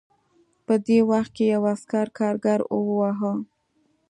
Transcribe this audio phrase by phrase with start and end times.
[0.65, 3.33] په دې وخت کې یو عسکر کارګر وواهه